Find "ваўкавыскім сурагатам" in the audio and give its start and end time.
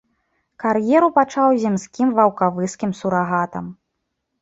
2.19-3.65